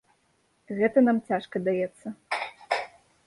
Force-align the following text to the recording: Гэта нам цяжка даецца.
Гэта 0.77 1.03
нам 1.09 1.17
цяжка 1.29 1.55
даецца. 1.67 2.07